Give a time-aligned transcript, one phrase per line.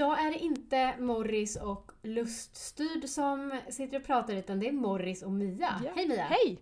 [0.00, 5.22] idag är det inte Morris och Luststyrd som sitter och pratar utan det är Morris
[5.22, 5.80] och Mia.
[5.84, 5.90] Ja.
[5.94, 6.24] Hej Mia!
[6.24, 6.58] Hej!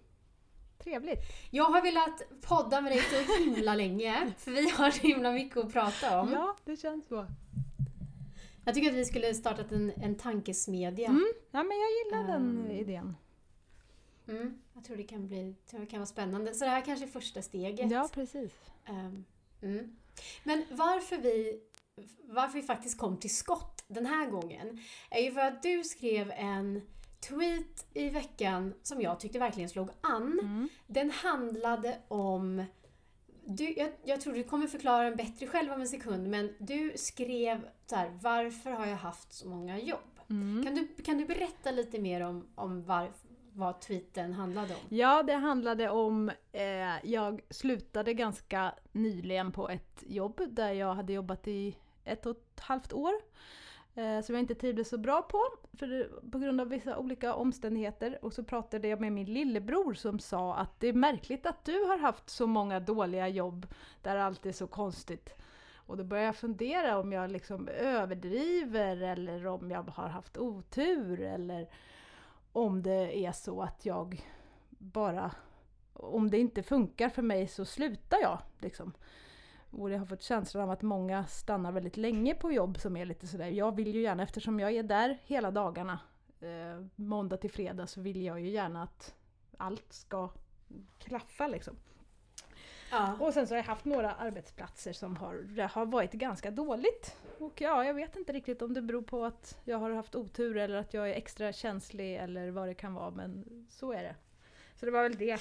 [0.79, 1.19] Trevligt.
[1.51, 5.57] Jag har velat podda med dig så himla länge för vi har så himla mycket
[5.57, 6.33] att prata om.
[6.33, 7.27] Ja, det känns så.
[8.65, 11.09] Jag tycker att vi skulle startat en, en tankesmedja.
[11.09, 11.33] Mm.
[11.51, 12.71] Ja, men jag gillar den Ehm.
[12.71, 13.17] idén.
[14.29, 16.55] Mm, jag tror det kan bli tror det kan vara spännande.
[16.55, 17.91] Så det här kanske är första steget.
[17.91, 18.53] Ja, precis.
[18.85, 19.25] Ehm,
[19.63, 19.97] mm.
[20.45, 21.61] Men varför vi,
[22.23, 24.81] varför vi faktiskt kom till skott den här gången
[25.11, 26.83] är ju för att du skrev en
[27.29, 30.39] tweet i veckan som jag tyckte verkligen slog an.
[30.43, 30.69] Mm.
[30.87, 32.65] Den handlade om
[33.45, 36.93] du, jag, jag tror du kommer förklara den bättre själv om en sekund, men du
[36.97, 40.21] skrev så här, varför har jag haft så många jobb?
[40.31, 40.65] Mm.
[40.65, 43.11] Kan, du, kan du berätta lite mer om, om var,
[43.53, 44.97] vad tweeten handlade om?
[44.97, 46.31] Ja, det handlade om...
[46.53, 51.77] Eh, jag slutade ganska nyligen på ett jobb där jag hade jobbat i
[52.09, 53.13] ett och ett halvt år.
[53.95, 55.41] Eh, som jag inte trivdes så bra på
[55.79, 58.19] för på grund av vissa olika omständigheter.
[58.23, 61.85] Och så pratade jag med min lillebror som sa att det är märkligt att du
[61.85, 63.67] har haft så många dåliga jobb
[64.03, 65.35] där allt är så konstigt.
[65.75, 71.21] Och då började jag fundera om jag liksom överdriver eller om jag har haft otur
[71.21, 71.69] eller
[72.53, 74.25] om det är så att jag
[74.69, 75.31] bara...
[75.93, 78.39] Om det inte funkar för mig så slutar jag.
[78.59, 78.93] Liksom.
[79.71, 83.05] Och jag har fått känslan av att många stannar väldigt länge på jobb som är
[83.05, 83.49] lite sådär.
[83.49, 86.01] Jag vill ju gärna, eftersom jag är där hela dagarna,
[86.41, 89.15] eh, måndag till fredag, så vill jag ju gärna att
[89.57, 90.31] allt ska
[90.99, 91.77] klaffa liksom.
[92.91, 93.17] Ja.
[93.21, 97.17] Och sen så har jag haft några arbetsplatser som har, har varit ganska dåligt.
[97.39, 100.57] Och ja, jag vet inte riktigt om det beror på att jag har haft otur
[100.57, 104.15] eller att jag är extra känslig eller vad det kan vara, men så är det.
[104.75, 105.39] Så det var väl det.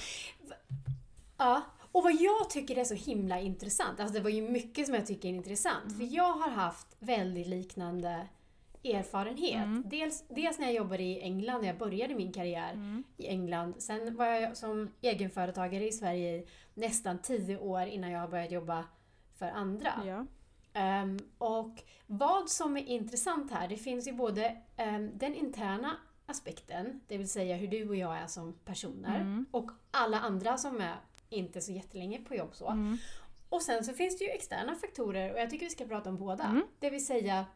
[1.38, 4.94] Ja, och vad jag tycker är så himla intressant, alltså det var ju mycket som
[4.94, 8.26] jag tycker är intressant, för jag har haft väldigt liknande
[8.84, 9.54] erfarenhet.
[9.64, 9.82] Mm.
[9.86, 12.74] Dels, dels när jag jobbade i England, när jag började min karriär
[13.16, 13.74] i England.
[13.78, 18.84] Sen var jag som egenföretagare i Sverige i nästan tio år innan jag började jobba
[19.38, 19.92] för andra.
[20.06, 20.26] Ja.
[20.72, 25.96] Ehm, och vad som är intressant här, det finns ju både ehm, den interna
[26.26, 29.46] aspekten, det vill säga hur du och jag är som personer, Mm.
[29.50, 30.96] och alla andra som är
[31.28, 32.68] inte så jättelänge på jobb så.
[32.68, 32.98] Mm.
[33.48, 36.16] Och sen så finns det ju externa faktorer och jag tycker vi ska prata om
[36.16, 36.44] båda.
[36.44, 36.62] Mm.
[36.78, 37.46] Det vill säga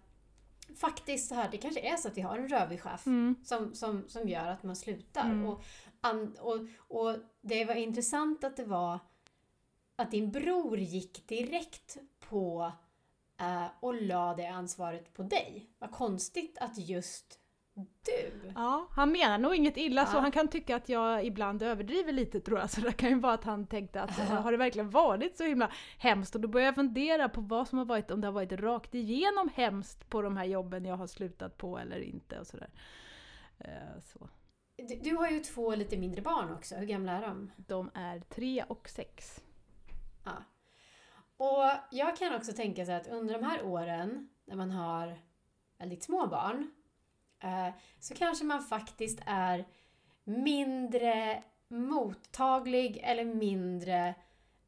[0.77, 3.37] faktiskt så här, det kanske är så att vi har en rövig chef Mm.
[3.45, 5.25] som, som, som gör att man slutar.
[5.25, 5.47] Mm.
[5.47, 5.63] Och,
[6.39, 8.99] och, och det var intressant att det var
[9.97, 11.97] att din bror gick direkt
[12.29, 12.73] på
[13.41, 15.71] eh, och la det ansvaret på dig.
[15.79, 17.39] Vad konstigt att just
[18.55, 20.21] Ja, han menar nog inget illa så Ja.
[20.21, 22.71] han kan tycka att jag ibland överdriver lite tror jag.
[22.71, 25.71] Så det kan ju vara att han tänkte att har det verkligen varit så himla
[25.99, 26.35] hemskt?
[26.35, 28.95] Och då börjar jag fundera på vad som har varit, om det har varit rakt
[28.95, 32.71] igenom hemskt på de här jobben jag har slutat på eller inte och sådär.
[33.59, 34.29] Eh, Så.
[34.89, 36.75] Du, du har ju två lite mindre barn också.
[36.75, 37.51] Hur gamla är de?
[37.57, 39.43] De är tre och sex.
[40.25, 40.33] Ja.
[41.37, 45.19] Och jag kan också tänka sig att under de här åren när man har
[45.79, 46.71] väldigt små barn
[47.99, 49.65] så kanske man faktiskt är
[50.25, 54.15] mindre mottaglig eller mindre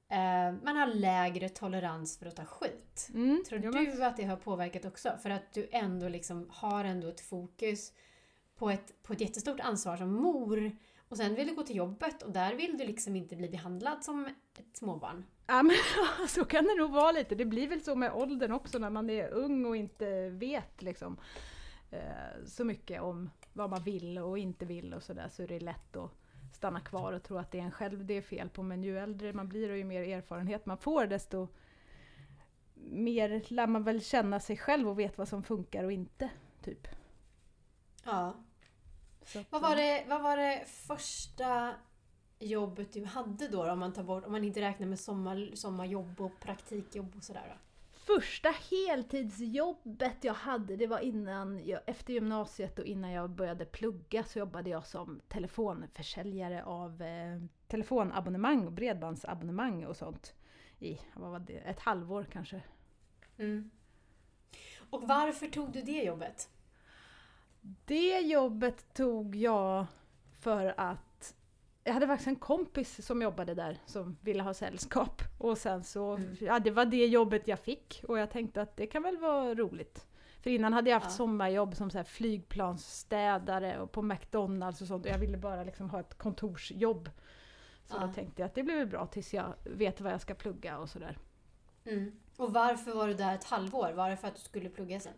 [0.08, 3.08] eh, man har lägre tolerans för att ta skit.
[3.14, 5.12] Mm, Tror du att det har påverkat också?
[5.22, 7.92] För att du ändå liksom har ändå ett fokus
[8.56, 10.76] på ett, på ett jättestort ansvar som mor
[11.08, 14.04] och sen vill du gå till jobbet och där vill du liksom inte bli behandlad
[14.04, 14.26] som
[14.58, 15.24] ett småbarn.
[15.46, 15.76] Ja men
[16.28, 17.34] så kan det nog vara lite.
[17.34, 21.16] Det blir väl så med åldern också när man är ung och inte vet liksom
[21.94, 25.60] eh, så mycket om vad man vill och inte vill och sådär så är det
[25.60, 26.10] lätt att
[26.52, 28.62] stanna kvar och tro att det är en själv det är fel på.
[28.62, 31.48] Men ju äldre man blir och ju mer erfarenhet man får desto
[32.74, 36.30] mer lär man väl känna sig själv och vet vad som funkar och inte.
[36.62, 36.88] Typ.
[38.04, 38.34] Ja.
[39.24, 41.74] Så Vad var, det, vad var det första
[42.38, 46.20] jobbet du hade då, om man tar bort, om man inte räknar med sommar, sommarjobb
[46.20, 47.73] och praktikjobb och sådär då?
[48.06, 54.24] Första heltidsjobbet jag hade, det var innan jag, efter gymnasiet och innan jag började plugga
[54.24, 60.34] så jobbade jag som telefonförsäljare av eh, telefonabonnemang och bredbandsabonnemang och sånt.
[60.78, 62.62] I, vad var det, ett halvår kanske.
[63.38, 63.70] Mm.
[64.90, 66.48] Och varför tog du det jobbet?
[67.84, 69.86] Det jobbet tog jag
[70.40, 71.13] för att
[71.84, 75.22] jag hade faktiskt en kompis som jobbade där som ville ha sällskap.
[75.38, 76.36] Och sen så, Mm.
[76.40, 79.54] ja det var det jobbet jag fick och jag tänkte att det kan väl vara
[79.54, 80.06] roligt.
[80.42, 81.16] För innan hade jag haft Ja.
[81.16, 86.00] sommarjobb som så flygplansstädare och på McDonalds och sånt och jag ville bara liksom ha
[86.00, 87.10] ett kontorsjobb.
[87.84, 88.06] Så Ja.
[88.06, 90.78] då tänkte jag att det blir väl bra tills jag vet vad jag ska plugga
[90.78, 91.18] och sådär.
[91.84, 92.12] Mm.
[92.36, 93.92] Och varför var du där ett halvår?
[93.92, 95.12] Var det för att du skulle plugga sen?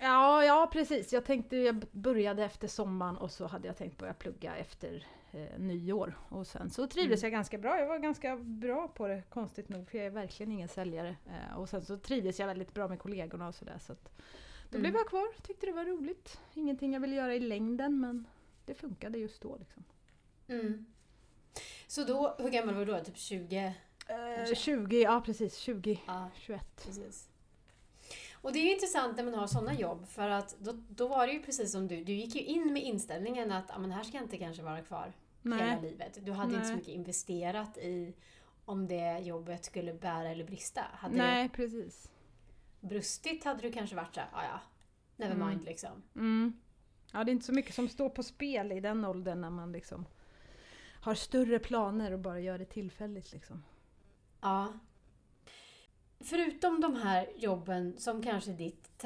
[0.00, 1.12] Ja, ja precis.
[1.12, 5.58] Jag tänkte, jag började efter sommaren och så hade jag tänkt börja plugga efter eh,
[5.58, 6.18] nyår.
[6.28, 7.32] Och sen så trivdes Mm.
[7.32, 7.78] jag ganska bra.
[7.78, 11.16] Jag var ganska bra på det, konstigt nog, för jag är verkligen ingen säljare.
[11.26, 13.78] Eh, och sen så trivdes jag väldigt bra med kollegorna och sådär.
[13.78, 13.92] Så
[14.70, 14.80] då Mm.
[14.82, 16.40] blev jag kvar, tyckte det var roligt.
[16.54, 18.26] Ingenting jag ville göra i längden, men
[18.66, 19.56] det funkade just då.
[19.56, 19.84] Liksom.
[20.48, 20.86] Mm.
[21.86, 23.04] Så då, hur gammal var du då?
[23.04, 23.56] Typ 20?
[23.56, 23.74] Eh,
[24.36, 24.54] Kanske.
[24.54, 26.82] 20, ja precis, 20, Ja, 21.
[26.86, 27.28] precis.
[28.34, 31.26] Och det är ju intressant när man har sådana jobb för att då, då var
[31.26, 34.02] det ju precis som du, du gick ju in med inställningen att ah, men här
[34.04, 36.18] ska jag inte kanske vara kvar hela Nej, livet.
[36.26, 36.76] Du hade inte så Nej.
[36.76, 38.14] mycket investerat i
[38.64, 40.82] om det jobbet skulle bära eller brista.
[40.92, 42.10] Hade nej precis.
[42.80, 44.60] det brustit hade du kanske varit såhär, ah, ja,
[45.16, 45.48] never Mm.
[45.48, 46.02] mind liksom.
[46.16, 46.52] Mm.
[47.12, 49.72] Ja, det är inte så mycket som står på spel i den åldern när man
[49.72, 50.06] liksom
[51.00, 53.32] har större planer och bara gör det tillfälligt.
[53.32, 53.62] Liksom.
[54.40, 54.72] Ja.
[56.20, 58.98] Förutom de här jobben som kanske ditt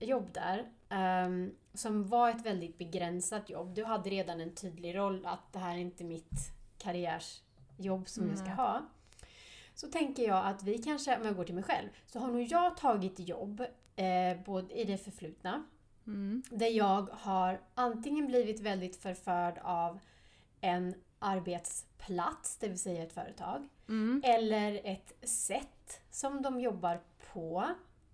[0.00, 3.74] telefonförsäljarjobb där, ehm, som var ett väldigt begränsat jobb.
[3.74, 8.38] Du hade redan en tydlig roll att det här är inte mitt karriärsjobb som jag
[8.38, 8.56] ska Nej.
[8.56, 8.82] ha.
[9.74, 12.42] Så tänker jag att vi kanske, om jag går till mig själv, så har nog
[12.42, 13.60] jag tagit jobb
[13.96, 15.64] eh, både i det förflutna
[16.06, 16.42] Mm.
[16.50, 19.98] där jag har antingen blivit väldigt förförd av
[20.60, 24.22] en arbetsplats, det vill säga ett företag, Mm.
[24.24, 27.00] eller ett sätt som de jobbar
[27.32, 27.64] på.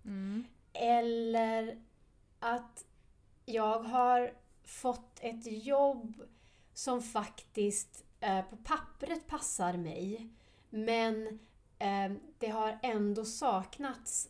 [0.05, 0.43] Mm.
[0.79, 1.77] Eller
[2.39, 2.85] att
[3.45, 4.33] jag har
[4.63, 6.23] fått ett jobb
[6.73, 10.29] som faktiskt eh, på pappret passar mig.
[10.69, 11.27] Men
[11.79, 14.29] eh, det har ändå saknats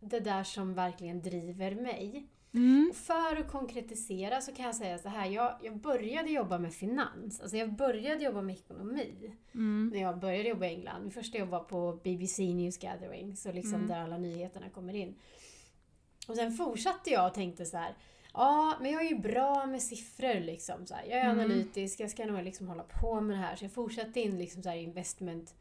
[0.00, 2.26] det där som verkligen driver mig.
[2.54, 2.92] Mm.
[2.94, 5.26] För att konkretisera så kan jag säga så här.
[5.26, 7.40] Jag, jag började jobba med finans.
[7.40, 9.90] Alltså jag började jobba med ekonomi Mm.
[9.94, 11.02] när jag började jobba i England.
[11.02, 13.86] Min första jobb var på BBC News Gathering, så liksom Mm.
[13.88, 15.14] där alla nyheterna kommer in.
[16.30, 17.94] Och sen fortsatte jag och tänkte så här.
[18.34, 20.86] Ja, men jag är ju bra med siffror liksom.
[20.86, 21.04] Så här.
[21.04, 21.38] Jag är Mm.
[21.40, 23.56] analytisk, jag ska nog liksom hålla på med det här.
[23.56, 25.54] Så jag fortsatte in liksom så här investment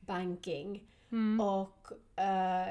[0.00, 0.82] banking.
[1.12, 1.40] Mm.
[1.40, 2.68] Och eh,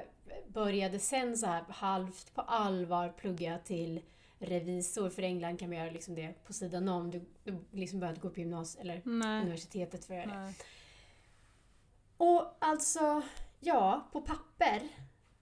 [0.48, 4.02] började sen så här halvt på allvar plugga till
[4.40, 5.10] revisor.
[5.10, 7.12] För i England kan man göra liksom det på sidan om.
[7.12, 9.42] Du, du liksom behöver inte gå på gymnasiet eller Nej.
[9.42, 10.42] universitetet för att göra det.
[10.44, 10.54] Nej.
[12.18, 13.22] Och alltså,
[13.60, 14.82] ja, på papper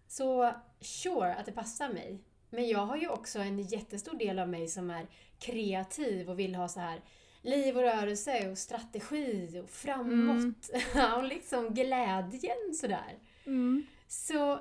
[0.08, 2.20] så sure att det passar mig.
[2.50, 5.08] Men jag har ju också en jättestor del av mig som är
[5.40, 7.02] kreativ och vill ha så här
[7.42, 10.70] liv och rörelse och strategi och framåt.
[11.18, 13.20] och liksom glädjen sådär.
[13.46, 13.86] Mm.
[14.08, 14.60] Så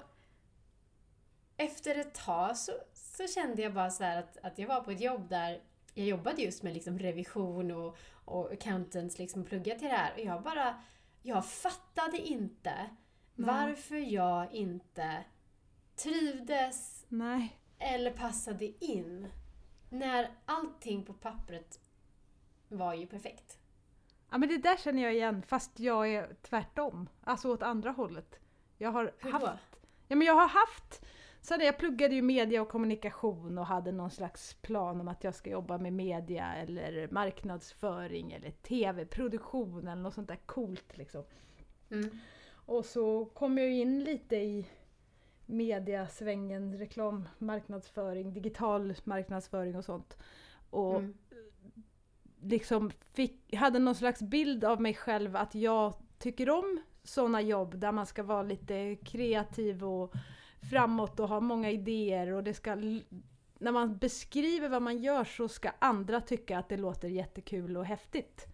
[1.56, 4.90] efter ett tag så, så kände jag bara så här att, att jag var på
[4.90, 5.60] ett jobb där
[5.94, 10.12] jag jobbade just med liksom revision och, och accountants, liksom plugga till det här.
[10.12, 10.82] Och jag bara,
[11.22, 12.74] jag fattade inte
[13.34, 13.46] Nej.
[13.46, 15.24] varför jag inte
[15.96, 17.58] trivdes Nej.
[17.78, 19.28] eller passade in
[19.90, 21.80] när allting på pappret
[22.68, 23.58] var ju perfekt.
[24.30, 27.08] Ja men det där känner jag igen fast jag är tvärtom.
[27.24, 28.40] Alltså åt andra hållet.
[28.78, 29.52] Jag har Hur haft då?
[30.08, 31.06] Ja men jag har haft,
[31.40, 35.34] så jag pluggade ju media och kommunikation och hade någon slags plan om att jag
[35.34, 41.24] ska jobba med media eller marknadsföring eller tv-produktion eller något sånt där coolt liksom.
[41.90, 42.18] Mm.
[42.52, 44.66] Och så kom jag ju in lite i
[45.46, 50.16] mediasvängen, reklam, marknadsföring, digital marknadsföring och sånt.
[50.70, 51.14] Och Mm.
[52.40, 57.78] liksom fick, hade någon slags bild av mig själv att jag tycker om sådana jobb
[57.78, 60.12] där man ska vara lite kreativ och
[60.70, 62.74] framåt och ha många idéer och det ska
[63.58, 67.84] när man beskriver vad man gör så ska andra tycka att det låter jättekul och
[67.84, 68.46] häftigt.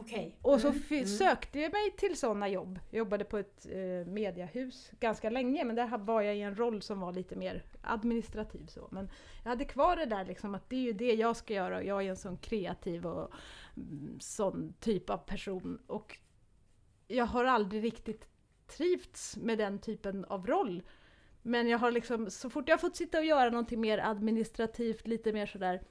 [0.00, 0.38] Okej.
[0.42, 1.06] Och så Mm, mm.
[1.06, 2.78] sökte jag mig till sådana jobb.
[2.90, 6.82] Jag jobbade på ett eh, mediahus ganska länge men där var jag i en roll
[6.82, 8.66] som var lite mer administrativ.
[8.66, 8.88] Så.
[8.90, 9.10] Men
[9.42, 11.84] jag hade kvar det där liksom att det är ju det jag ska göra och
[11.84, 13.32] jag är en sån kreativ och
[13.76, 15.78] mm, sån typ av person.
[15.86, 16.18] Och
[17.08, 18.28] jag har aldrig riktigt
[18.66, 20.82] trivts med den typen av roll.
[21.42, 25.32] Men jag har liksom, så fort jag fått sitta och göra någonting mer administrativt, lite
[25.32, 25.82] mer sådär,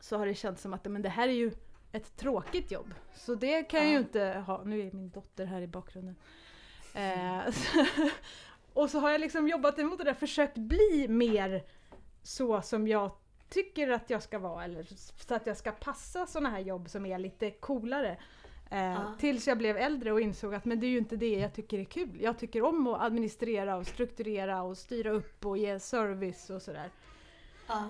[0.00, 1.52] så har det känts som att men det här är ju
[1.92, 2.94] ett tråkigt jobb.
[3.14, 4.62] Så det kan jag ju inte ha.
[4.64, 6.16] Nu är min dotter här i bakgrunden.
[6.94, 7.54] Eh,
[8.74, 11.64] och så har jag liksom jobbat emot det där, försökt bli mer
[12.22, 13.10] så som jag
[13.48, 14.64] tycker att jag ska vara.
[14.64, 14.86] Eller
[15.26, 18.18] så att jag ska passa sådana här jobb som är lite coolare.
[18.70, 19.14] Eh, Ja.
[19.18, 21.78] Tills jag blev äldre och insåg att men det är ju inte det jag tycker
[21.78, 22.20] är kul.
[22.20, 26.90] Jag tycker om att administrera och strukturera och styra upp och ge service och sådär.
[27.66, 27.88] Ja.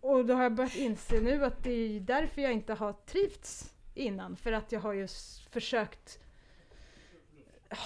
[0.00, 3.74] Och då har jag börjat inse nu att det är därför jag inte har trivts
[3.94, 4.36] innan.
[4.36, 5.08] För att jag har ju
[5.50, 6.18] försökt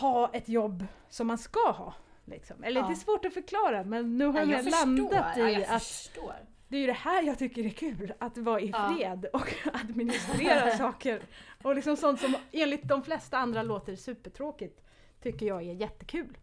[0.00, 1.94] ha ett jobb som man ska ha.
[2.24, 2.64] Liksom.
[2.64, 2.86] Eller Ja.
[2.86, 5.62] det är svårt att förklara men nu har Ja, jag, jag landat i Ja, jag
[5.64, 6.34] att förstår.
[6.68, 10.70] det är ju det här jag tycker är kul, att vara i fred och administrera
[10.78, 11.20] saker.
[11.62, 14.80] Och liksom sånt som enligt de flesta andra låter supertråkigt,
[15.22, 16.38] tycker jag är jättekul.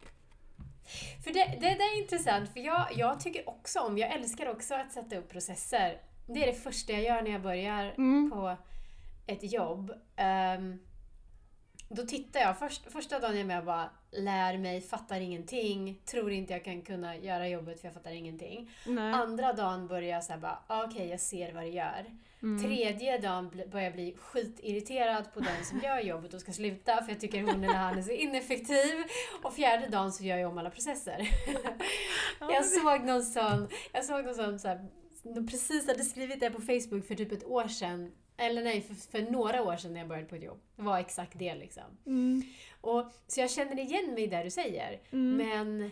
[1.23, 4.75] För det, det, det är intressant, för jag, jag tycker också om, jag älskar också
[4.75, 6.01] att sätta upp processer.
[6.27, 8.31] Det är det första jag gör när jag börjar Mm.
[8.31, 8.57] på
[9.27, 9.91] ett jobb.
[10.15, 10.79] Ehm,
[11.89, 16.01] då tittar jag, först, första dagen är jag med och bara lär mig, fattar ingenting,
[16.05, 18.71] tror inte jag kan kunna göra jobbet för jag fattar ingenting.
[18.85, 19.13] Nej.
[19.13, 22.05] Andra dagen börjar jag såhär bara, ah, okej jag ser vad det gör.
[22.41, 22.63] Mm.
[22.63, 27.11] Tredje dagen börjar jag bli skitirriterad på den som gör jobbet och ska sluta för
[27.11, 29.03] jag tycker hon eller han är så ineffektiv.
[29.43, 31.29] Och fjärde dagen så gör jag om alla processer.
[32.39, 34.87] jag såg någon sån, jag såg någon sån så här,
[35.23, 38.11] de precis hade skrivit det på Facebook för typ ett år sedan.
[38.39, 40.59] Eller nej, för, för några år sedan när jag började på ett jobb.
[40.75, 41.83] Det var exakt det liksom.
[42.05, 42.43] Mm.
[42.81, 44.99] Och, så jag känner igen mig i det du säger.
[45.11, 45.37] Mm.
[45.37, 45.91] Men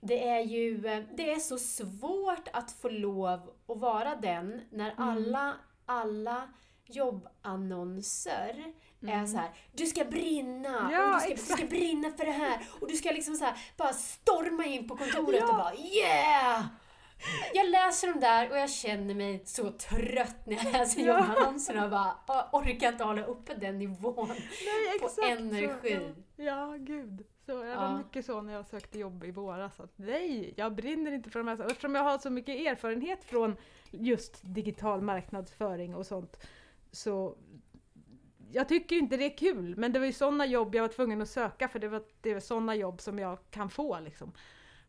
[0.00, 0.78] det är ju
[1.16, 5.08] det är så svårt att få lov att vara den när Mm.
[5.08, 5.54] alla,
[5.86, 6.48] alla
[6.86, 8.72] jobbannonser
[9.02, 9.26] är Mm.
[9.26, 10.88] så här: du ska brinna!
[10.92, 12.68] Ja, och du, ska, du ska brinna för det här!
[12.80, 15.48] Och du ska liksom så här, bara storma in på kontoret Ja.
[15.48, 16.64] och bara yeah!
[17.54, 21.90] Jag läser de där och jag känner mig så trött när jag läser jobbannonserna och
[21.90, 24.28] bara jag orkar inte hålla uppe den nivån.
[24.28, 25.22] Nej, på exakt så.
[25.44, 26.14] energi.
[26.36, 27.26] Ja, gud.
[27.46, 27.98] Så jag var Ja.
[27.98, 29.80] mycket så när jag sökte jobb i våras.
[29.80, 31.66] Att nej, jag brinner inte för de här.
[31.70, 33.56] Eftersom jag har så mycket erfarenhet från
[33.90, 36.46] just digital marknadsföring och sånt.
[36.92, 37.36] Så
[38.52, 41.22] jag tycker inte det är kul, men det var ju sådana jobb jag var tvungen
[41.22, 44.32] att söka för det var, det var sådana jobb som jag kan få liksom.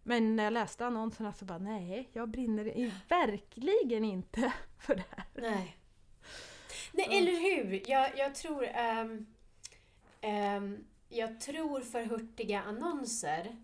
[0.09, 5.03] Men när jag läste annonserna så bara nej, jag brinner i, verkligen inte för det
[5.15, 5.25] här.
[5.33, 5.77] Nej.
[6.93, 7.17] Nej, Ja.
[7.17, 7.31] eller
[7.65, 7.89] hur?
[7.89, 8.65] Jag, jag tror...
[8.73, 9.25] ehm,
[10.21, 13.55] ehm, jag tror för hurtiga annonser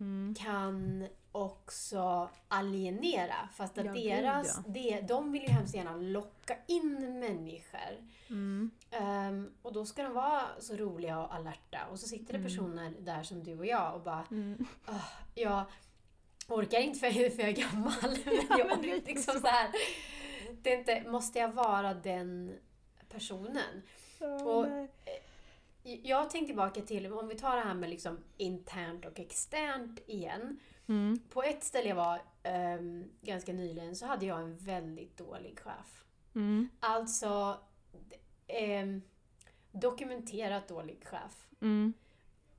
[0.00, 0.34] Mm.
[0.38, 3.48] kan också alienera.
[3.52, 4.72] Fast att Ja, deras, ja.
[4.72, 8.08] det, de vill ju hemskt gärna locka in människor.
[8.28, 8.70] Mm.
[8.90, 11.78] Ehm, och då ska de vara så roliga och alerta.
[11.90, 12.50] Och så sitter det Mm.
[12.50, 14.66] personer där som du och jag och bara Mm.
[15.34, 15.64] jag
[16.48, 18.18] orkar inte för jag är för gammal.
[18.24, 19.40] Men jag men det är orkar liksom så.
[19.40, 19.70] så här.
[20.62, 22.58] Det är inte, måste jag vara den
[23.08, 23.82] personen?
[24.18, 24.88] Ja, Och- nej.
[26.02, 30.60] Jag tänker tillbaka till, om vi tar det här med liksom internt och externt igen.
[30.88, 31.18] Mm.
[31.30, 36.04] På ett ställe jag var ehm, ganska nyligen så hade jag en väldigt dålig chef.
[36.34, 36.68] Mm.
[36.80, 37.58] Alltså
[38.46, 39.02] ehm,
[39.72, 41.46] dokumenterat dålig chef.
[41.60, 41.92] Mm.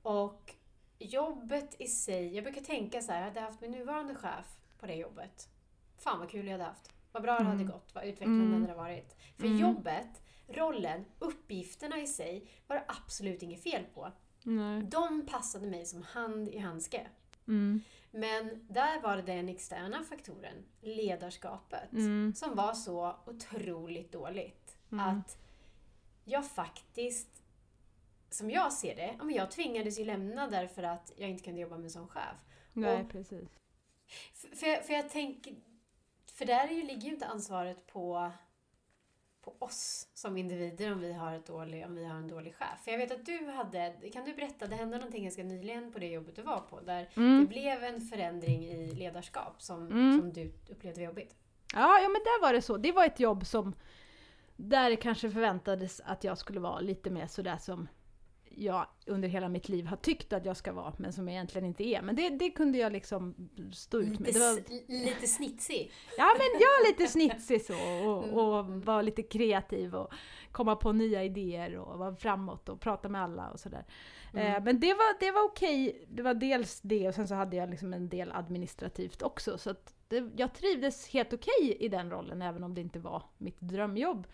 [0.02, 0.54] Och
[0.98, 4.86] jobbet i sig, jag brukar tänka så här, jag hade haft min nuvarande chef på
[4.86, 5.48] det jobbet.
[5.98, 6.90] Fan vad kul jag hade haft.
[7.12, 7.66] Vad bra det hade Mm.
[7.72, 8.60] gått, vad utvecklande Mm.
[8.62, 9.16] det hade varit.
[9.36, 9.58] För Mm.
[9.58, 14.12] jobbet, rollen, uppgifterna i sig var det absolut inget fel på.
[14.42, 14.82] Nej.
[14.82, 17.06] De passade mig som hand i handske.
[17.48, 17.82] Mm.
[18.10, 22.34] Men där var det den externa faktoren, ledarskapet, Mm.
[22.34, 24.76] som var så otroligt dåligt.
[24.92, 25.06] Mm.
[25.06, 25.38] Att
[26.24, 27.42] jag faktiskt,
[28.30, 31.76] som jag ser det, men jag tvingades ju lämna därför att jag inte kunde jobba
[31.76, 32.36] med en sån chef.
[32.72, 33.48] Nej, Och- precis.
[34.34, 35.54] För, för, jag, för jag tänker,
[36.32, 38.32] för där ligger ju inte ansvaret på,
[39.42, 42.80] på oss som individer om vi, har ett dålig, om vi har en dålig chef.
[42.84, 45.98] För jag vet att du hade, kan du berätta, det hände någonting ganska nyligen på
[45.98, 47.46] det jobbet du var på, där det Mm.
[47.46, 50.20] blev en förändring i ledarskap som, Mm.
[50.20, 51.34] som du upplevde var jobbigt.
[51.74, 52.76] Ja, ja, men där var det så.
[52.76, 53.74] Det var ett jobb som
[54.56, 57.88] där det kanske förväntades att jag skulle vara lite mer sådär som
[58.56, 61.66] jag under hela mitt liv har tyckt att jag ska vara, men som jag egentligen
[61.66, 62.02] inte är.
[62.02, 63.34] Men det, det kunde jag liksom
[63.72, 64.26] stå ut med.
[64.26, 64.54] Lite, var,
[65.04, 65.92] lite snitsig.
[66.18, 70.12] ja, men jag är lite snitsig så och, Mm, och vara lite kreativ och
[70.52, 73.84] komma på nya idéer och vara framåt och prata med alla och sådär.
[74.32, 74.46] Mm.
[74.54, 76.06] Eh, men det var, det var okej.
[76.08, 79.58] Det var dels det och sen så hade jag liksom en del administrativt också.
[79.58, 83.22] Så att det, jag trivdes helt okej i den rollen även om det inte var
[83.38, 84.26] mitt drömjobb.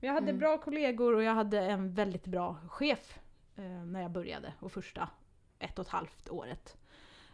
[0.00, 0.38] Men jag hade Mm.
[0.38, 3.18] bra kollegor och jag hade en väldigt bra chef
[3.62, 5.08] när jag började och första
[5.58, 6.76] ett och ett halvt året.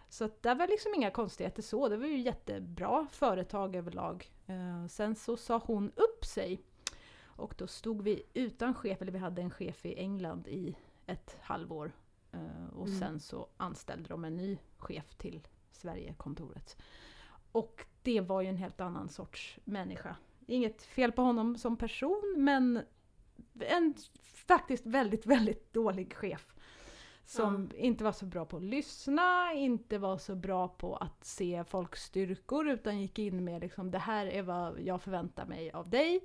[0.08, 1.88] Så att det var liksom inga konstigheter så.
[1.88, 4.32] Det var ju jättebra företag överlag.
[4.46, 6.60] Eh, sen så sa hon upp sig.
[7.24, 10.76] Och då stod vi utan chef, eller vi hade en chef i England i
[11.06, 11.92] ett halvår.
[12.32, 12.98] Eh, och Mm.
[13.00, 16.76] sen så anställde de en ny chef till Sverigekontoret.
[17.52, 20.16] Och det var ju en helt annan sorts människa.
[20.46, 22.80] Inget fel på honom som person, men
[23.60, 26.54] en faktiskt väldigt, väldigt dålig chef.
[27.24, 31.64] Som inte var så bra på att lyssna, inte var så bra på att se
[31.64, 35.90] folks styrkor utan gick in med liksom det här är vad jag förväntar mig av
[35.90, 36.20] dig.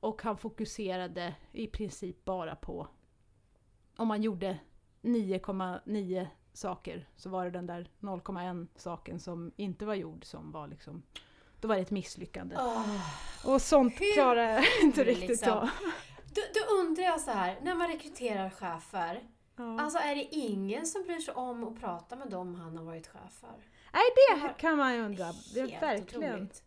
[0.00, 2.88] Och han fokuserade i princip bara på
[3.96, 4.58] om man gjorde
[5.02, 10.68] 9,9 saker så var det den där 0,1 saken som inte var gjord som var
[10.68, 11.02] liksom
[11.60, 12.56] då var det ett misslyckande.
[12.58, 13.00] Åh,
[13.44, 15.52] Och sånt klarar jag inte riktigt liksom?
[15.52, 15.68] av.
[16.34, 19.22] Då, då undrar jag så här, när man rekryterar chefer,
[19.56, 19.80] Ja.
[19.80, 23.06] alltså är det ingen som bryr sig om att prata med dem han har varit
[23.06, 23.54] chef för?
[23.92, 24.02] Nej,
[24.42, 25.24] det kan man ju undra.
[25.54, 26.32] Det är verkligen.
[26.34, 26.62] otroligt.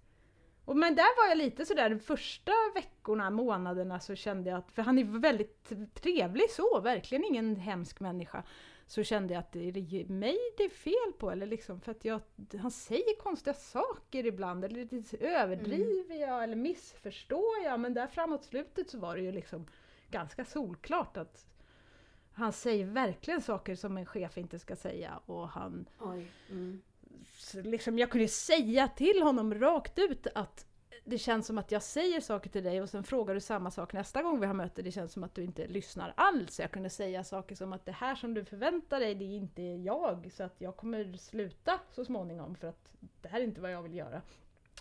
[0.66, 4.72] Och men där var jag lite sådär de första veckorna, månaderna så kände jag att,
[4.72, 8.44] för han är väldigt trevlig så, verkligen ingen hemsk människa.
[8.88, 11.92] Så kände jag att det är det mig det är fel på eller liksom för
[11.92, 12.22] att jag,
[12.62, 18.44] han säger konstiga saker ibland eller lite överdriver jag eller missförstår jag men där framåt
[18.44, 19.68] slutet så var det ju liksom
[20.10, 21.46] ganska solklart att
[22.34, 26.28] han säger verkligen saker som en chef inte ska säga och han Oj.
[26.50, 26.82] Mm.
[27.54, 30.66] liksom, jag kunde säga till honom rakt ut att
[31.06, 33.94] det känns som att jag säger saker till dig och sen frågar du samma sak
[33.94, 34.82] nästa gång vi har möte.
[34.82, 36.60] Det känns som att du inte lyssnar alls.
[36.60, 39.62] Jag kunde säga saker som att det här som du förväntar dig, det är inte
[39.62, 40.32] jag.
[40.34, 42.92] Så att jag kommer sluta så småningom för att
[43.22, 44.22] det här är inte vad jag vill göra.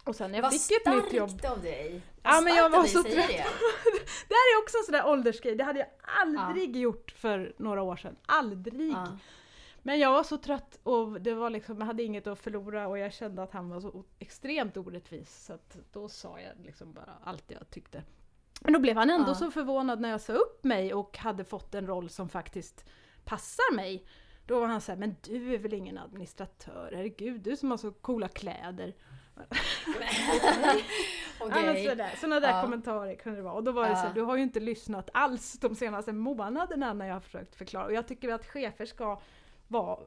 [0.05, 1.53] Och sen när jag Vad fick ett nytt starkt jobb.
[1.53, 2.01] av dig!
[2.23, 3.29] Ja, Vad men jag starkt var så trött.
[3.29, 3.45] det.
[4.29, 7.83] Det här är också en sån där åldersgrej, det hade jag aldrig gjort för några
[7.83, 8.17] år sedan.
[8.27, 8.93] Aldrig!
[8.93, 9.07] Ja.
[9.83, 12.99] Men jag var så trött och det var liksom, jag hade inget att förlora och
[12.99, 15.45] jag kände att han var så extremt orättvis.
[15.45, 18.03] Så att då sa jag liksom bara allt jag tyckte.
[18.61, 19.35] Men då blev han ändå Ja.
[19.35, 22.85] så förvånad när jag sa upp mig och hade fått en roll som faktiskt
[23.25, 24.07] passar mig.
[24.47, 26.93] Då var han såhär, men du är väl ingen administratör?
[26.97, 28.95] Herregud, du som har så coola kläder.
[31.41, 31.87] Okej.
[31.89, 32.63] sådär, sådana där Ja.
[32.63, 33.55] kommentarer kunde det vara.
[33.55, 33.97] Och då var det Ja.
[33.97, 37.55] så här, du har ju inte lyssnat alls de senaste månaderna när jag har försökt
[37.55, 37.85] förklara.
[37.85, 39.21] Och jag tycker att chefer ska
[39.73, 39.99] vara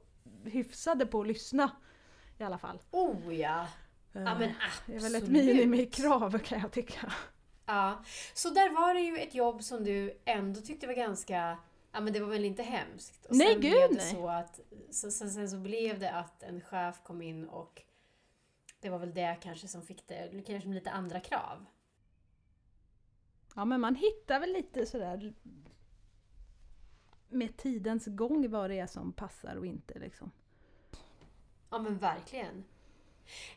[0.44, 1.72] hyfsade på att lyssna.
[2.38, 2.82] I alla fall.
[2.92, 3.68] Oh ja!
[4.12, 4.56] Ja men Eh,
[4.86, 5.46] det är väl ett absolut.
[5.46, 7.14] minimikrav kan jag tycka.
[7.66, 8.04] Ja.
[8.34, 11.58] Så där var det ju ett jobb som du ändå tyckte var ganska
[11.92, 13.26] Ja men det var väl inte hemskt?
[13.26, 14.12] Och Nej, sen gud, blev det nej.
[14.14, 14.60] så att
[14.92, 17.82] så, sen, sen så blev det att en chef kom in och
[18.80, 21.66] det var väl det kanske som fick det, kanske lite andra krav.
[23.56, 25.34] Ja men man hittar väl lite sådär
[27.30, 30.32] med tidens gång vad det är som passar och inte liksom.
[31.70, 32.64] Ja men verkligen.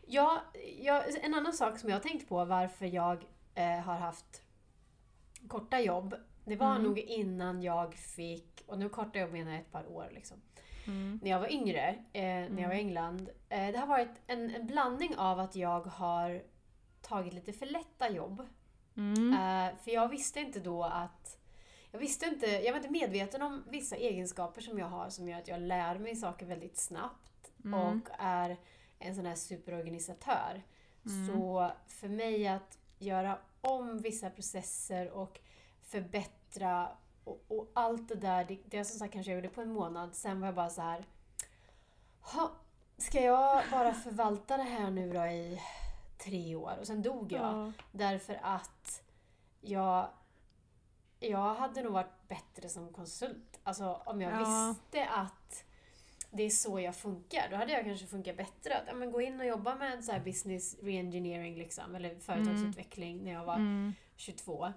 [0.06, 0.40] Ja,
[0.80, 4.42] ja, en annan sak som jag har tänkt på varför jag eh, har haft
[5.48, 6.14] korta jobb.
[6.44, 6.82] Det var Mm.
[6.82, 10.36] nog innan jag fick, och nu korta jobb menar jag ett par år liksom.
[10.86, 11.20] Mm.
[11.22, 13.28] När jag var yngre, eh, när jag var i England.
[13.48, 16.42] Eh, det har varit en, en blandning av att jag har
[17.02, 18.46] tagit lite för lätta jobb.
[18.96, 19.32] Mm.
[19.32, 21.37] Eh, för jag visste inte då att...
[21.92, 25.38] Jag visste inte, jag var inte medveten om vissa egenskaper som jag har som gör
[25.38, 27.24] att jag lär mig saker väldigt snabbt
[27.64, 27.74] Mm.
[28.02, 28.56] och är
[28.98, 30.62] en sån här superorganisatör.
[31.06, 31.26] Mm.
[31.26, 35.40] Så för mig att göra om vissa processer och
[35.82, 36.88] förbättra
[37.24, 40.14] och, och allt det där, det, det som sagt kanske jag gjorde på en månad.
[40.14, 41.04] Sen var jag bara så här.
[42.20, 42.50] "Ha,
[42.96, 45.60] Ska jag bara förvalta det här nu då i
[46.18, 46.76] tre år?
[46.80, 47.40] Och sen dog jag.
[47.42, 47.72] Ja.
[47.92, 49.02] Därför att
[49.60, 50.08] jag,
[51.20, 53.60] jag hade nog varit bättre som konsult.
[53.62, 54.38] Alltså om jag Ja.
[54.38, 55.64] visste att
[56.30, 57.48] det är så jag funkar.
[57.50, 58.76] Då hade jag kanske funkat bättre.
[58.78, 63.24] Att ja, men gå in och jobba med så här business reengineering liksom, eller företagsutveckling
[63.24, 63.94] när jag var Mm.
[64.16, 64.72] 22.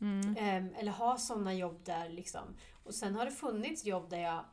[0.00, 0.36] Mm.
[0.38, 2.56] Ehm, eller ha sådana jobb där liksom.
[2.84, 4.44] Och sen har det funnits jobb där jag,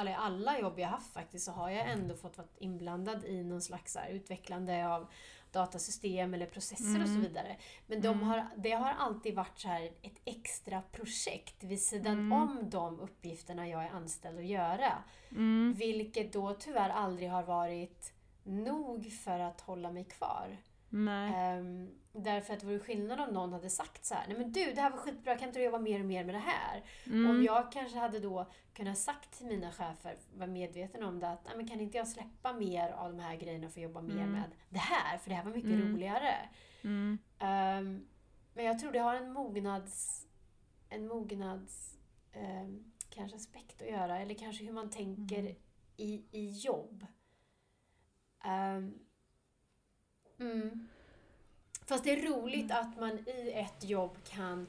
[0.00, 3.62] eller alla jobb jag haft faktiskt, så har jag ändå fått vara inblandad i någon
[3.62, 5.06] slags här, utvecklande av
[5.52, 7.20] datasystem eller processer och så Mm.
[7.22, 7.56] vidare.
[7.86, 8.22] Men de Mm.
[8.22, 12.32] har, det har alltid varit så här ett extra projekt vid sidan Mm.
[12.32, 14.92] om de uppgifterna jag är anställd att göra.
[15.30, 15.74] Mm.
[15.78, 20.56] Vilket då tyvärr aldrig har varit nog för att hålla mig kvar.
[20.88, 21.32] Nej.
[22.22, 24.80] Därför att det vore skillnad om någon hade sagt så här, nej men du det
[24.80, 26.84] här var skitbra, kan inte du jobba mer och mer med det här?
[27.06, 27.30] Mm.
[27.30, 31.44] Om jag kanske hade då kunnat sagt till mina chefer, var medveten om det, att
[31.44, 34.12] nej men kan inte jag släppa mer av de här grejerna för att jobba mer
[34.14, 34.32] Mm.
[34.32, 35.18] med det här?
[35.18, 35.92] För det här var mycket Mm.
[35.92, 36.34] roligare.
[37.38, 38.06] Ehm,
[38.54, 40.26] men jag tror det har en mognads,
[40.88, 41.96] en mognads
[42.32, 45.54] ehm, kanske aspekt att göra, eller kanske hur man tänker Mm.
[45.96, 47.06] i, i jobb.
[50.40, 50.88] Mm.
[51.88, 52.76] Fast det är roligt Mm.
[52.82, 54.66] att man i ett jobb kan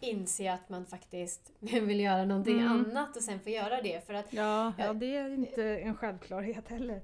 [0.00, 2.72] inse att man faktiskt vill göra någonting Mm.
[2.72, 4.06] annat och sen få göra det.
[4.06, 7.00] För att Ja, ja, det är inte en självklarhet heller.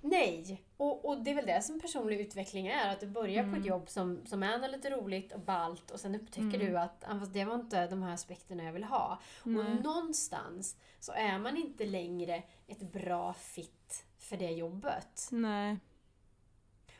[0.00, 0.62] Nej!
[0.76, 2.92] Och, och det är väl det som personlig utveckling är.
[2.92, 3.60] Att du börjar på Mm.
[3.60, 6.60] ett jobb som, som är lite roligt och ballt och sen upptäcker Mm.
[6.60, 9.18] du att ah, fast det var inte de här aspekterna jag vill ha.
[9.44, 9.58] Nej.
[9.66, 15.28] Och någonstans så är man inte längre ett bra fit för det jobbet.
[15.30, 15.76] Nej.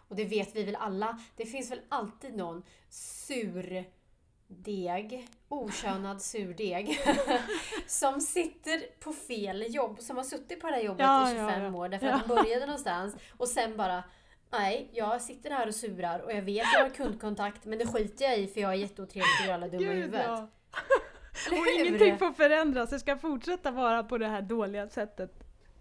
[0.09, 1.19] Och det vet vi väl alla.
[1.37, 3.85] Det finns väl alltid någon sur
[4.49, 6.99] deg, okönad surdeg,
[7.87, 11.49] som sitter på fel jobb, som har suttit på det här jobbet Ja, i ja,
[11.51, 11.81] 25 ja.
[11.81, 12.15] år därför Ja.
[12.15, 14.05] att den började någonstans och sen bara
[14.51, 17.87] Nej, jag sitter här och surar och jag vet att jag har kundkontakt men det
[17.87, 20.25] skiter jag i för jag är jätteotrevlig och gör alla dumma i huvudet.
[20.27, 20.49] ja.
[21.51, 25.33] Och ingenting får förändras, det ska fortsätta vara på det här dåliga sättet.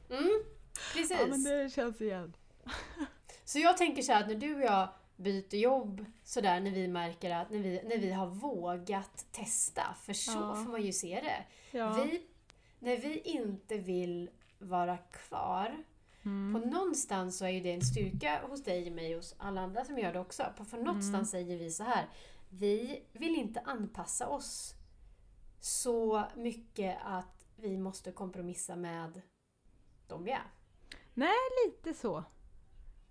[0.10, 0.44] Mm,
[0.94, 1.18] precis.
[1.20, 2.34] Ja men det känns igen.
[3.46, 6.88] Så jag tänker så här att när du och jag byter jobb sådär när vi
[6.88, 10.56] märker att när vi, när vi har vågat testa, för så Ja.
[10.56, 11.46] får man ju se det.
[11.78, 11.94] Ja.
[12.04, 12.28] Vi,
[12.80, 14.30] när vi inte vill
[14.60, 15.84] vara kvar,
[16.26, 16.54] Mm.
[16.62, 19.86] på någonstans så är ju det en styrka hos dig, mig och hos alla andra
[19.86, 20.44] som gör det också.
[20.58, 21.26] På för någonstans Mm.
[21.46, 22.06] säger vi så här,
[22.50, 24.74] vi vill inte anpassa oss
[25.60, 29.22] så mycket att vi måste kompromissa med
[30.08, 30.44] de vi är.
[31.66, 32.24] Lite så.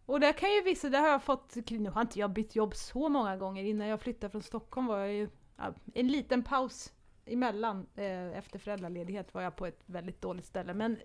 [0.07, 2.75] Och där kan ju vissa, där har jag fått, nu har inte jag bytt jobb
[2.75, 6.93] så många gånger, innan jag flyttade från Stockholm var jag ju, ja, en liten paus
[7.27, 10.75] emellan, eh, efter föräldraledighet var jag på ett väldigt dåligt ställe.
[10.75, 10.99] Men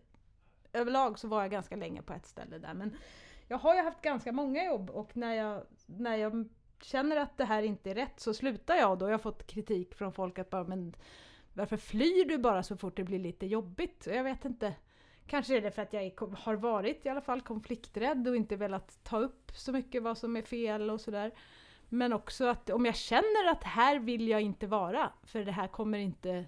[0.74, 2.74] överlag så var jag ganska länge på ett ställe där.
[2.74, 2.98] Men
[3.48, 6.50] jag har ju haft ganska många jobb och när jag, när jag
[6.82, 9.00] känner att det här inte är rätt så slutar jag.
[9.00, 10.96] Då har jag fått kritik från folk att bara, men
[11.54, 14.08] varför flyr du bara så fort det blir lite jobbigt?
[14.08, 14.76] Och jag vet inte.
[15.30, 18.56] Kanske är det för att jag är, har varit i alla fall konflikträdd och inte
[18.56, 21.32] velat ta upp så mycket vad som är fel och sådär.
[21.90, 25.68] Men också att om jag känner att här vill jag inte vara, för det här
[25.68, 26.46] kommer inte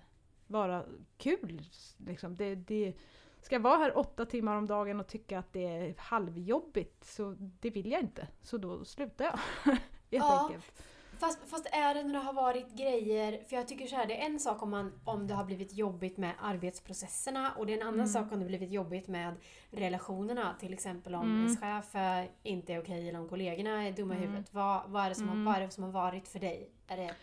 [0.48, 0.86] vara
[1.18, 1.62] kul.
[1.98, 2.36] Liksom.
[2.36, 2.94] Det, det,
[3.42, 7.36] ska jag vara här åtta timmar om dagen och tycka att det är halvjobbigt, så
[7.38, 8.28] det vill jag inte.
[8.42, 9.40] Så då slutar jag.
[9.66, 10.48] Helt Ja.
[10.48, 10.84] enkelt.
[11.22, 14.22] Fast, fast är det när det har varit grejer, för jag tycker så här, det
[14.22, 17.78] är en sak om, man, om det har blivit jobbigt med arbetsprocesserna och det är
[17.78, 18.08] en annan Mm.
[18.08, 19.36] sak om det blivit jobbigt med
[19.72, 20.56] relationerna.
[20.60, 21.38] Till exempel om Mm.
[21.38, 21.96] ens chef
[22.44, 24.30] inte är okej eller om kollegorna är dumma i Mm.
[24.30, 24.54] huvudet.
[24.54, 25.38] Vad, vad, är det som Mm.
[25.48, 26.70] har, vad är det som har varit för dig?
[26.88, 27.14] Är det,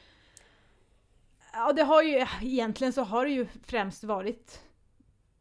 [1.52, 4.62] Ja, det har ju, egentligen så har det ju främst varit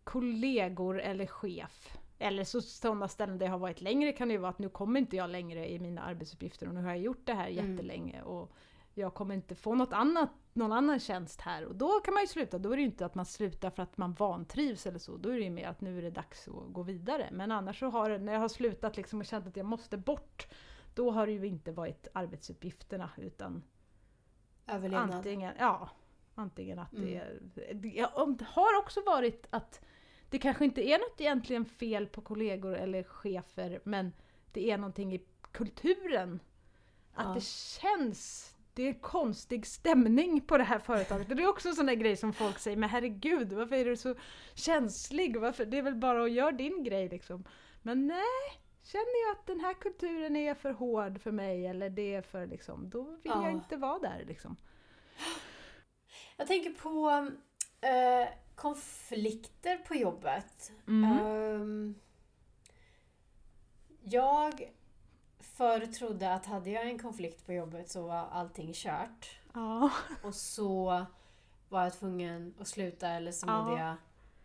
[0.03, 1.97] kollegor eller chef.
[2.19, 4.69] Eller så sådana ställen där jag har varit längre kan det ju vara att nu
[4.69, 7.71] kommer inte jag längre i mina arbetsuppgifter och nu har jag gjort det här Mm.
[7.71, 8.51] jättelänge och
[8.93, 11.65] jag kommer inte få något annat, någon annan tjänst här.
[11.65, 12.57] Och då kan man ju sluta.
[12.59, 15.17] Då är det ju inte att man slutar för att man vantrivs eller så.
[15.17, 17.29] Då är det ju mer att nu är det dags att gå vidare.
[17.31, 20.47] Men annars så har när jag har slutat liksom och känt att jag måste bort,
[20.95, 23.63] då har det ju inte varit arbetsuppgifterna utan
[24.67, 25.11] överlevnad?
[25.15, 25.89] Antingen, ja,
[26.35, 27.19] antingen att Mm.
[27.55, 28.05] det- Det
[28.47, 29.81] har också varit att
[30.29, 34.13] det kanske inte är något egentligen fel på kollegor eller chefer, men
[34.51, 36.39] det är någonting i kulturen.
[37.13, 37.33] Att Ja.
[37.33, 38.53] det känns...
[38.73, 41.27] Det är konstig stämning på det här företaget.
[41.29, 43.95] Det är också en sån där grej som folk säger, men herregud, varför är du
[43.97, 44.15] så
[44.53, 45.37] känslig?
[45.37, 45.65] Varför?
[45.65, 47.43] Det är väl bara att göra din grej liksom.
[47.81, 52.13] Men nej, känner jag att den här kulturen är för hård för mig, eller det
[52.15, 53.43] är för liksom, då vill Ja.
[53.43, 54.55] jag inte vara där liksom.
[56.37, 57.09] Jag tänker på
[57.81, 60.71] eh, konflikter på jobbet.
[60.87, 61.03] Mm.
[61.19, 61.95] Ehm,
[64.03, 64.73] jag
[65.39, 69.39] förr trodde att hade jag en konflikt på jobbet så var allting kört.
[69.53, 69.91] Ja.
[70.23, 71.05] Och så
[71.69, 73.63] var jag tvungen att sluta eller så Ja.
[73.63, 73.95] mådde jag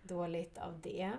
[0.03, 1.13] dåligt av det.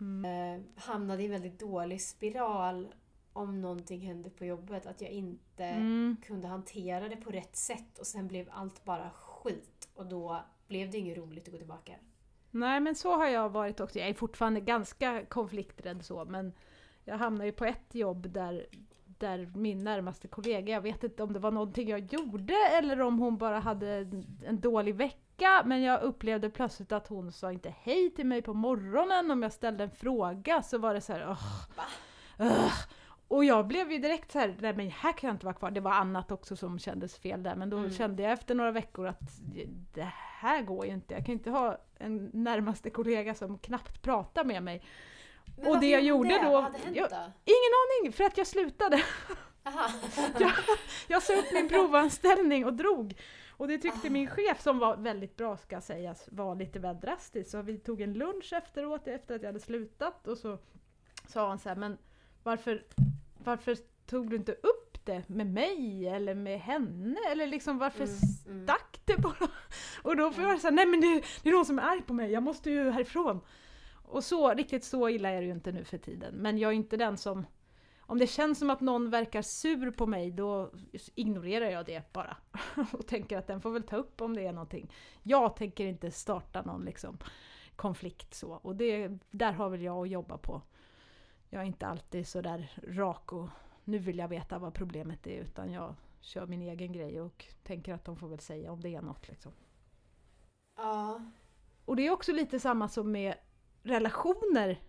[0.00, 0.24] Mm.
[0.24, 2.94] Eh, hamnade i en väldigt dålig spiral
[3.32, 4.86] om någonting hände på jobbet.
[4.86, 6.16] Att jag inte Mm.
[6.26, 9.88] kunde hantera det på rätt sätt och sen blev allt bara skit.
[9.94, 11.92] Och då blev det inget roligt att gå tillbaka.
[12.54, 13.98] Nej men så har jag varit också.
[13.98, 16.52] Jag är fortfarande ganska konflikträdd så men
[17.04, 18.66] jag hamnade ju på ett jobb där,
[19.04, 23.18] där min närmaste kollega, jag vet inte om det var någonting jag gjorde eller om
[23.18, 23.88] hon bara hade
[24.46, 28.54] en, dålig vecka men jag upplevde plötsligt att hon sa inte hej till mig på
[28.54, 31.68] morgonen om jag ställde en fråga så var det så här, "Ugh,
[32.38, 32.72] ugh."
[33.28, 35.70] Och jag blev ju direkt så här, nej men här kan jag inte vara kvar.
[35.70, 37.90] Det var annat också som kändes fel där men då Mm.
[37.90, 39.20] kände jag efter några veckor att
[39.94, 40.08] det
[40.40, 41.14] här går ju inte.
[41.14, 44.82] Jag kan inte ha en närmaste kollega som knappt pratar med mig.
[45.56, 46.42] Men Och det jag gjorde det?
[46.44, 47.16] då- Vad hade hänt jag- då?
[47.44, 48.12] Ingen aning!
[48.12, 49.02] För att jag slutade.
[50.38, 50.52] Jag,
[51.08, 53.14] jag sa upp min provanställning och drog.
[53.50, 54.10] Och det tyckte Ah.
[54.10, 57.50] min chef, som var väldigt bra ska sägas, var lite väl drastisk.
[57.50, 60.28] Så vi tog en lunch efteråt, efter att jag hade slutat.
[60.28, 60.58] Och så
[61.28, 61.98] sa han så här, men
[62.42, 62.84] varför,
[63.44, 63.76] varför
[64.06, 67.18] tog du inte upp det med mig eller med henne?
[67.30, 68.64] Eller liksom varför Mm, mm.
[68.64, 69.48] stack det bara?
[70.02, 72.14] Och då får jag säga, nej men det, det är någon som är arg på
[72.14, 73.40] mig, jag måste ju härifrån.
[74.04, 76.34] Och så, riktigt så illa är det ju inte nu för tiden.
[76.34, 77.46] Men jag är inte den som...
[78.06, 80.72] Om det känns som att någon verkar sur på mig, då
[81.14, 82.36] ignorerar jag det bara.
[82.92, 84.92] Och tänker att den får väl ta upp om det är någonting.
[85.22, 87.18] Jag tänker inte starta någon liksom
[87.76, 88.50] konflikt så.
[88.50, 90.62] Och det, där har väl jag att jobba på.
[91.54, 93.48] Jag är inte alltid så där rak och
[93.84, 97.94] nu vill jag veta vad problemet är, utan jag kör min egen grej och tänker
[97.94, 99.52] att de får väl säga om det är något liksom.
[100.76, 101.20] Ja.
[101.84, 103.34] Och det är också lite samma som med
[103.82, 104.80] relationer,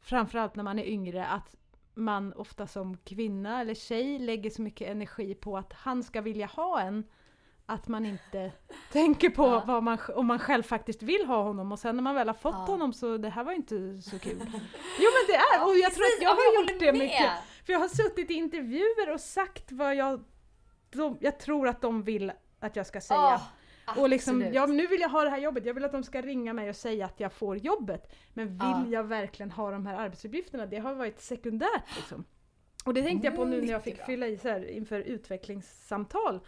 [0.00, 1.56] framförallt när man är yngre, att
[1.94, 6.46] man ofta som kvinna eller tjej lägger så mycket energi på att han ska vilja
[6.46, 7.04] ha en,
[7.66, 8.52] att man inte
[8.92, 9.64] tänker på Ja.
[9.66, 12.34] vad man, om man själv faktiskt vill ha honom och sen när man väl har
[12.34, 12.58] fått Ja.
[12.72, 14.38] honom så det här var inte så kul.
[14.98, 16.98] Jo men det är, och jag tror Precis, att jag har gjort det med.
[17.00, 17.30] mycket.
[17.66, 20.24] För jag har suttit i intervjuer och sagt vad jag,
[20.90, 23.40] de, jag tror att de vill att jag ska säga.
[23.88, 24.54] Åh, Och liksom, absolut.
[24.54, 26.68] ja nu vill jag ha det här jobbet, jag vill att de ska ringa mig
[26.70, 28.12] och säga att jag får jobbet.
[28.34, 28.84] Men vill Ja.
[28.88, 30.66] jag verkligen ha de här arbetsuppgifterna?
[30.66, 32.24] Det har varit sekundärt liksom.
[32.84, 36.40] Och det tänkte jag på nu när jag fick fylla i så här, inför utvecklingssamtal.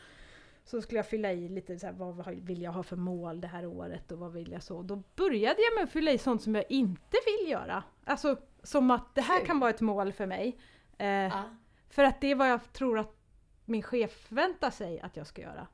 [0.71, 3.49] Så skulle jag fylla i lite så här, vad vill jag ha för mål det
[3.49, 4.83] här året och vad vill jag så.
[4.83, 7.85] Då började jag med att fylla i sånt som jag inte vill göra.
[8.05, 10.59] Alltså som att det här kan vara ett mål för mig.
[10.99, 11.43] Eh, Ja.
[11.91, 13.17] för att det är vad jag tror att
[13.65, 15.67] min chef förväntar sig att jag ska göra.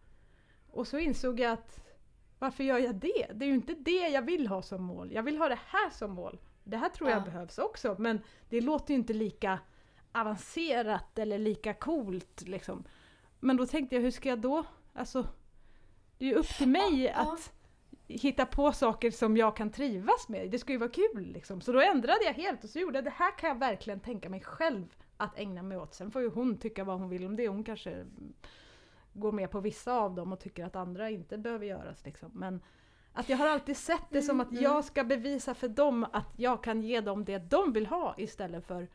[0.71, 1.85] Och så insåg jag att
[2.39, 3.27] varför gör jag det?
[3.35, 5.13] Det är ju inte det jag vill ha som mål.
[5.13, 6.39] Jag vill ha det här som mål.
[6.65, 7.25] Det här tror jag Ja.
[7.25, 9.59] behövs också men det låter ju inte lika
[10.13, 12.85] avancerat eller lika coolt liksom.
[13.41, 14.65] Men då tänkte jag, hur ska jag då?
[14.95, 15.27] Alltså,
[16.19, 17.33] det är ju upp till mig ja.
[17.33, 17.53] att
[18.07, 20.51] hitta på saker som jag kan trivas med.
[20.51, 21.61] Det ska ju vara kul liksom.
[21.61, 24.29] Så då ändrade jag helt och så gjorde jag det här kan jag verkligen tänka
[24.29, 25.95] mig själv att ägna mig åt.
[25.95, 27.49] Sen får ju hon tycka vad hon vill om det.
[27.49, 28.07] Hon kanske
[29.13, 32.05] går med på vissa av dem och tycker att andra inte behöver göras.
[32.05, 32.31] Liksom.
[32.35, 32.63] Men
[33.13, 36.29] att jag har alltid sett det som att Mm, jag ska bevisa för dem att
[36.37, 38.89] jag kan ge dem det de vill ha istället för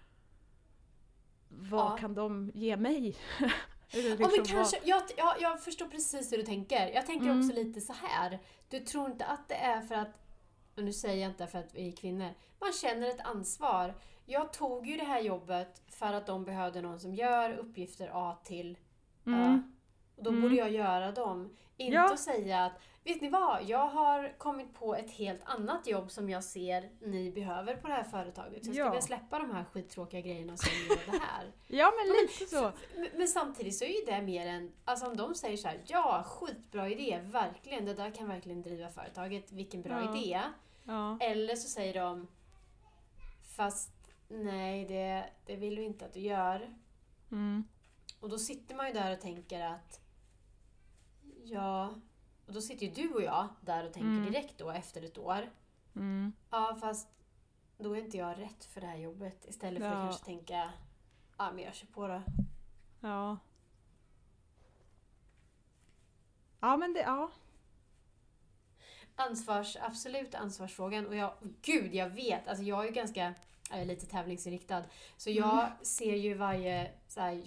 [1.48, 1.98] vad Ja.
[1.98, 3.16] kan de ge mig?
[3.92, 6.88] Liksom men vad- kanske, jag, jag, jag förstår precis hur du tänker.
[6.88, 7.40] Jag tänker Mm.
[7.40, 8.40] också lite så här.
[8.70, 10.18] Du tror inte att det är för att,
[10.78, 13.96] och nu säger jag inte för att vi är kvinnor, man känner ett ansvar.
[14.26, 18.38] Jag tog ju det här jobbet för att de behövde någon som gör uppgifter A
[18.44, 18.78] till
[19.26, 19.32] Ö.
[19.32, 19.76] Mm.
[20.16, 20.42] Och då Mm.
[20.42, 21.56] borde jag göra dem.
[21.78, 22.18] Inte Ja.
[22.18, 22.74] säga att,
[23.14, 23.64] vet ni vad?
[23.64, 27.94] Jag har kommit på ett helt annat jobb som jag ser ni behöver på det
[27.94, 28.66] här företaget.
[28.66, 28.92] Så jag ska Ja.
[28.92, 31.52] väl släppa de här skittråkiga grejerna som gör det här.
[31.68, 32.72] Ja men lite så.
[32.96, 35.82] Men, men samtidigt så är ju det mer än, alltså om de säger så här,
[35.86, 40.16] ja skitbra idé, verkligen, det där kan verkligen driva företaget, vilken bra Ja.
[40.18, 40.42] idé.
[40.84, 41.18] Ja.
[41.22, 42.28] Eller så säger de,
[43.56, 43.92] fast
[44.28, 46.76] nej det, det vill vi inte att du gör.
[47.32, 47.64] Mm.
[48.20, 50.00] Och då sitter man ju där och tänker att,
[51.44, 51.94] ja,
[52.50, 54.26] och då sitter ju du och jag där och tänker Mm.
[54.32, 55.50] direkt då efter ett år,
[55.96, 56.34] Mm.
[56.50, 57.08] ja fast
[57.78, 59.46] då är inte jag rätt för det här jobbet.
[59.50, 59.96] Istället för Ja.
[59.96, 60.72] att kanske tänka,
[61.38, 62.22] ja men jag kör på då.
[63.02, 63.38] Ja.
[66.60, 67.32] Ja men det, ja.
[69.16, 71.08] Ansvars, absolut ansvarsfrågan.
[71.08, 73.34] Och jag, gud jag vet, alltså jag är ju ganska,
[73.70, 74.84] jag är lite tävlingsinriktad.
[75.18, 75.72] Så jag Mm.
[75.82, 77.42] ser ju varje så här,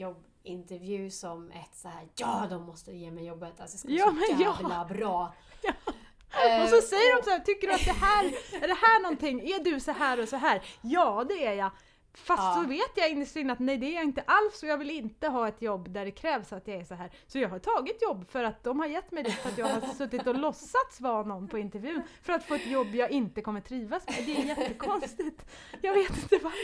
[0.44, 3.60] jobbintervju som ett så här, ja de måste ge mig jobbet.
[3.60, 4.56] Alltså det ska Ja, vara så ja.
[4.60, 5.34] jävla bra.
[5.62, 6.48] Ja.
[6.48, 8.24] Eh, Och så säger de så här, tycker du att det här,
[8.62, 10.62] är det här någonting, är du så här och så här?
[10.80, 11.70] Ja det är jag.
[12.14, 12.54] Fast Ja.
[12.62, 14.90] så vet jag innerst inne att nej det är jag inte alls och jag vill
[14.90, 17.10] inte ha ett jobb där det krävs att jag är så här.
[17.26, 19.66] Så jag har tagit jobb för att de har gett mig det för att jag
[19.66, 23.42] har suttit och låtsats vara någon på intervjun för att få ett jobb jag inte
[23.42, 24.16] kommer trivas med.
[24.26, 25.46] Det är jättekonstigt.
[25.82, 26.58] Jag vet inte varför.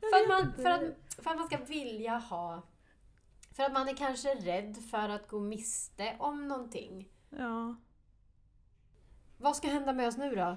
[0.00, 0.82] För att, man, för, att,
[1.24, 2.62] för att man ska vilja ha...
[3.56, 7.08] För att man är kanske rädd för att gå miste om någonting.
[7.30, 7.76] Ja.
[9.38, 10.56] Vad ska hända med oss nu då?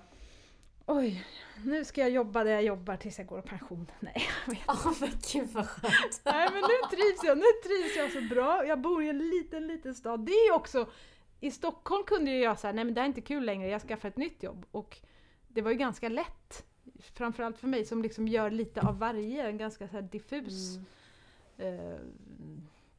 [0.85, 1.25] Oj,
[1.65, 3.91] nu ska jag jobba där jag jobbar tills jag går i pension.
[3.99, 6.21] Nej, jag vet Ja men gud vad skönt.
[6.25, 8.65] Nej men nu trivs jag, nu trivs jag så bra.
[8.65, 10.19] Jag bor i en liten, liten stad.
[10.19, 10.89] Det är också,
[11.39, 13.81] i Stockholm kunde ju jag säga, nej men det här är inte kul längre, jag
[13.81, 14.65] skaffar ett nytt jobb.
[14.71, 14.97] Och
[15.47, 16.65] det var ju ganska lätt.
[17.13, 20.77] Framförallt för mig som liksom gör lite av varje, en ganska så diffus
[21.57, 21.89] Mm.
[21.91, 21.99] eh,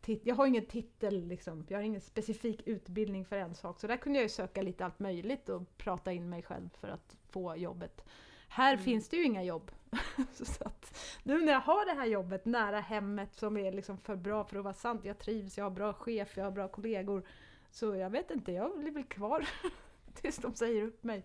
[0.02, 3.80] tit- jag har ingen titel liksom, jag har ingen specifik utbildning för en sak.
[3.80, 6.88] Så där kunde jag ju söka lite allt möjligt och prata in mig själv för
[6.88, 8.04] att få jobbet.
[8.48, 8.84] Här Mm.
[8.84, 9.70] finns det ju inga jobb.
[10.32, 14.16] så att, nu när jag har det här jobbet nära hemmet som är liksom för
[14.16, 17.22] bra för att vara sant, jag trivs, jag har bra chef, jag har bra kollegor.
[17.70, 19.48] Så jag vet inte, jag blir väl kvar
[20.14, 21.24] tills de säger upp mig.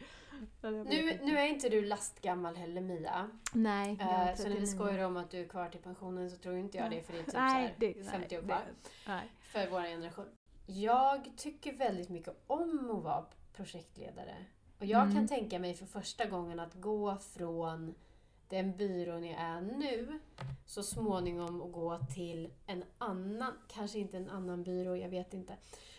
[0.62, 3.30] Nu, nu är inte du lastgammal heller Mia.
[3.54, 4.66] Nej, Eh, så när vi 39.
[4.68, 7.20] skojar om att du är kvar till pensionen så tror inte jag det för det
[7.20, 8.64] är typ Nej, det, här nej, 50 år kvar.
[9.08, 9.32] Nej.
[9.42, 10.26] För vår generation.
[10.66, 14.36] Jag tycker väldigt mycket om att vara projektledare.
[14.80, 15.16] Och jag Mm.
[15.16, 17.96] kan tänka mig för första gången att gå från
[18.50, 20.20] den byrån jag är nu
[20.66, 25.58] så småningom att gå till en annan, kanske inte en annan byrå, jag vet inte.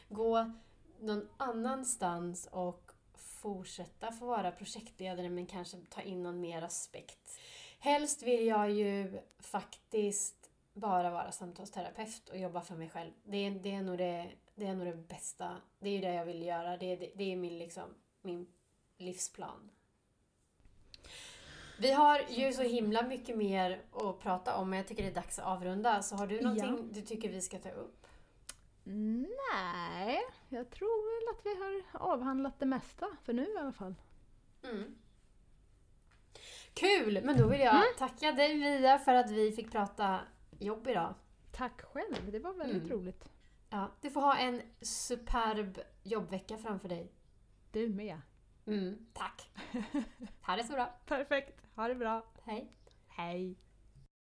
[0.08, 0.52] Gå
[1.00, 7.38] någon annanstans och fortsätta få vara projektledare men kanske ta in någon mer aspekt.
[7.78, 13.10] Helst vill jag ju faktiskt bara vara samtalsterapeut och jobba för mig själv.
[13.24, 15.56] Det är, det är, nog, det, det är nog det bästa.
[15.78, 16.76] Det är ju det jag vill göra.
[16.76, 18.46] Det är, det, det är min, liksom, min
[18.96, 19.70] livsplan.
[21.78, 25.14] Vi har ju så himla mycket mer att prata om men jag tycker det är
[25.14, 26.02] dags att avrunda.
[26.02, 26.94] Så har du någonting Ja.
[26.94, 28.05] du tycker vi ska ta upp?
[28.88, 33.94] Nej, jag tror väl att vi har avhandlat det mesta, för nu i alla fall.
[34.62, 34.94] Mm.
[36.74, 37.20] Kul!
[37.24, 37.86] Men då vill jag Mm.
[37.98, 40.20] tacka dig Mia för att vi fick prata
[40.58, 41.14] jobb idag.
[41.52, 42.98] Tack själv, det var väldigt Mm.
[42.98, 43.28] roligt.
[43.70, 47.12] Ja, du får ha en superb jobbvecka framför dig.
[47.72, 48.20] Du med.
[48.66, 49.50] Mm, tack!
[50.42, 50.94] ha det så bra.
[51.06, 52.24] Perfekt, ha det bra.
[52.44, 52.72] Hej!
[53.08, 53.56] Hej.